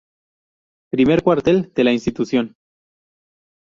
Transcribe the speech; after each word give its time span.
Primer 0.91 1.21
Cuartel: 1.21 1.71
De 1.75 1.83
la 1.83 1.91
Institución. 1.93 2.55